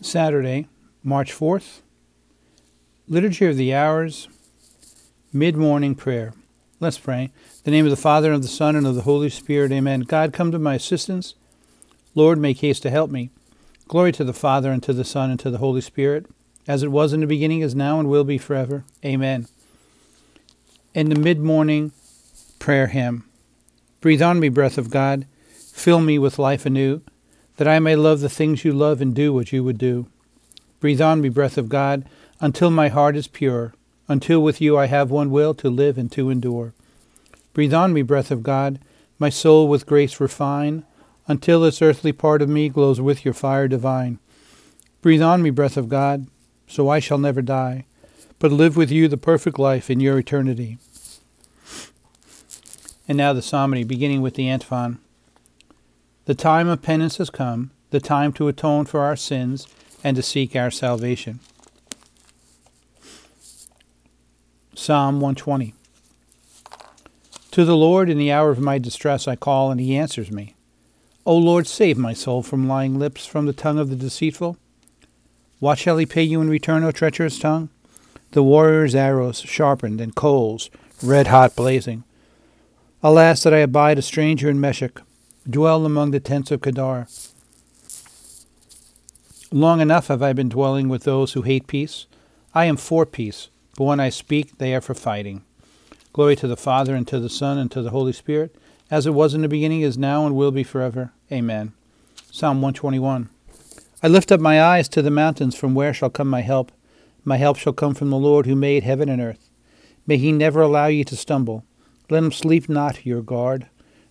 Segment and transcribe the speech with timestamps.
[0.00, 0.68] Saturday,
[1.02, 1.80] March 4th.
[3.08, 4.28] Liturgy of the Hours,
[5.32, 6.34] Mid Morning Prayer.
[6.78, 7.32] Let's pray.
[7.64, 10.02] The name of the Father, and of the Son, and of the Holy Spirit, amen.
[10.02, 11.34] God, come to my assistance.
[12.14, 13.30] Lord, make haste to help me.
[13.88, 16.26] Glory to the Father, and to the Son, and to the Holy Spirit,
[16.68, 18.84] as it was in the beginning, is now, and will be forever.
[19.04, 19.48] Amen.
[20.94, 21.92] In the mid morning
[22.58, 23.24] prayer hymn
[24.00, 25.26] Breathe on me, breath of God.
[25.72, 27.02] Fill me with life anew
[27.58, 30.06] that I may love the things you love and do what you would do.
[30.78, 32.08] Breathe on me, breath of God,
[32.40, 33.74] until my heart is pure,
[34.06, 36.72] until with you I have one will to live and to endure.
[37.52, 38.78] Breathe on me, breath of God,
[39.18, 40.84] my soul with grace refine,
[41.26, 44.20] until this earthly part of me glows with your fire divine.
[45.02, 46.28] Breathe on me, breath of God,
[46.68, 47.86] so I shall never die,
[48.38, 50.78] but live with you the perfect life in your eternity.
[53.08, 55.00] And now the psalmody, beginning with the antiphon.
[56.28, 59.66] The time of penance has come, the time to atone for our sins
[60.04, 61.40] and to seek our salvation.
[64.74, 65.72] Psalm 120
[67.52, 70.54] To the Lord in the hour of my distress I call, and he answers me.
[71.24, 74.58] O Lord, save my soul from lying lips, from the tongue of the deceitful.
[75.60, 77.70] What shall he pay you in return, O treacherous tongue?
[78.32, 80.68] The warrior's arrows sharpened, and coals
[81.02, 82.04] red hot blazing.
[83.02, 85.00] Alas, that I abide a stranger in Meshech
[85.48, 87.06] dwell among the tents of Kedar.
[89.50, 92.06] Long enough have I been dwelling with those who hate peace.
[92.54, 95.42] I am for peace, but when I speak, they are for fighting.
[96.12, 98.54] Glory to the Father, and to the Son, and to the Holy Spirit,
[98.90, 101.12] as it was in the beginning, is now, and will be forever.
[101.32, 101.72] Amen.
[102.30, 103.30] Psalm 121.
[104.02, 106.72] I lift up my eyes to the mountains, from where shall come my help?
[107.24, 109.48] My help shall come from the Lord who made heaven and earth.
[110.06, 111.64] May he never allow you to stumble.
[112.10, 113.66] Let him sleep not, your guard.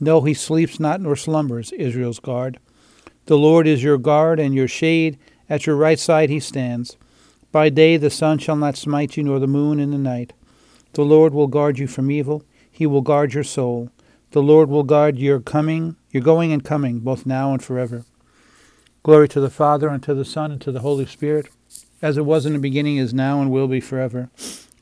[0.00, 2.58] No, he sleeps not nor slumbers, Israel's guard.
[3.26, 5.18] The Lord is your guard and your shade.
[5.48, 6.96] At your right side he stands.
[7.52, 10.32] By day the sun shall not smite you, nor the moon in the night.
[10.94, 12.42] The Lord will guard you from evil.
[12.70, 13.90] He will guard your soul.
[14.30, 18.04] The Lord will guard your coming, your going and coming, both now and forever.
[19.02, 21.48] Glory to the Father, and to the Son, and to the Holy Spirit,
[22.00, 24.30] as it was in the beginning, is now, and will be forever.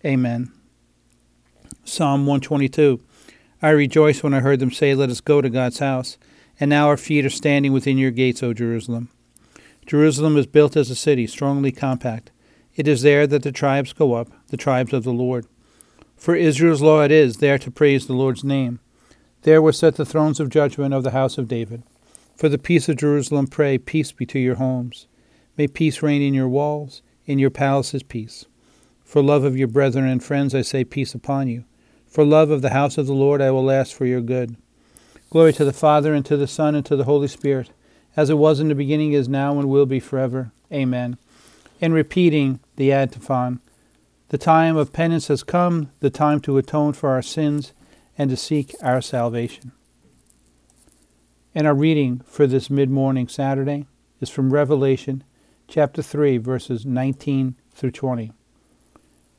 [0.05, 0.53] Amen.
[1.85, 3.01] Psalm 122.
[3.61, 6.17] I rejoiced when I heard them say, Let us go to God's house.
[6.61, 9.09] And now our feet are standing within your gates, O Jerusalem.
[9.87, 12.31] Jerusalem is built as a city, strongly compact.
[12.77, 15.47] It is there that the tribes go up, the tribes of the Lord.
[16.17, 18.81] For Israel's law it is, there to praise the Lord's name.
[19.43, 21.83] There were set the thrones of judgment of the house of David.
[22.37, 25.07] For the peace of Jerusalem pray, Peace be to your homes.
[25.57, 28.47] May peace reign in your walls, in your palaces peace.
[29.05, 31.65] For love of your brethren and friends I say peace upon you.
[32.09, 34.57] For love of the house of the Lord I will ask for your good.
[35.31, 37.71] Glory to the Father, and to the Son, and to the Holy Spirit,
[38.17, 40.51] as it was in the beginning, is now, and will be forever.
[40.73, 41.19] Amen.
[41.81, 43.61] In repeating the antiphon,
[44.31, 47.73] the time of penance has come, the time to atone for our sins
[48.17, 49.73] and to seek our salvation.
[51.55, 53.87] And our reading for this mid morning Saturday
[54.21, 55.25] is from Revelation
[55.67, 58.33] chapter 3, verses 19 through 20.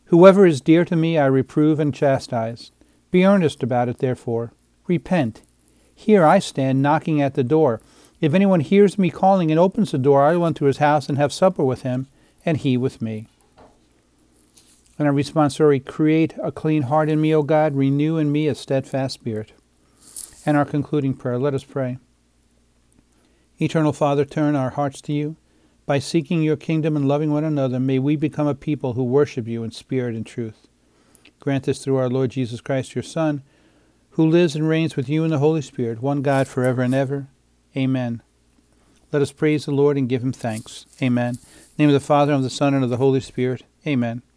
[0.10, 2.72] Whoever is dear to me I reprove and chastise.
[3.12, 4.54] Be earnest about it, therefore.
[4.88, 5.44] Repent.
[5.94, 7.80] Here I stand knocking at the door.
[8.20, 11.18] If anyone hears me calling and opens the door, I will enter his house and
[11.20, 12.08] have supper with him,
[12.44, 13.28] and he with me.
[14.98, 18.56] And our responsory, create a clean heart in me, O God, renew in me a
[18.56, 19.54] steadfast spirit.
[20.44, 22.00] And our concluding prayer, let us pray.
[23.60, 25.36] Eternal Father, turn our hearts to you.
[25.90, 29.48] By seeking your kingdom and loving one another, may we become a people who worship
[29.48, 30.68] you in spirit and truth.
[31.40, 33.42] Grant this through our Lord Jesus Christ, your Son,
[34.12, 37.30] who lives and reigns with you in the Holy Spirit, one God forever and ever.
[37.76, 38.22] Amen.
[39.12, 40.86] Let us praise the Lord and give him thanks.
[41.02, 41.40] Amen.
[41.76, 43.64] name of the Father, and of the Son, and of the Holy Spirit.
[43.88, 44.22] Amen.